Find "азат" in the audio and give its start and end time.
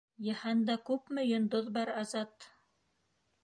2.03-2.51